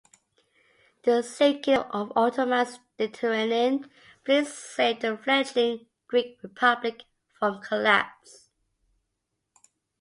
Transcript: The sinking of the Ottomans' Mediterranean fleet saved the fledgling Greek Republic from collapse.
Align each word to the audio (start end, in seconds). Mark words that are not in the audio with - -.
The 1.03 1.21
sinking 1.21 1.77
of 1.77 2.07
the 2.09 2.15
Ottomans' 2.15 2.79
Mediterranean 2.97 3.87
fleet 4.25 4.47
saved 4.47 5.03
the 5.03 5.15
fledgling 5.15 5.85
Greek 6.07 6.39
Republic 6.41 7.03
from 7.37 7.61
collapse. 7.61 8.49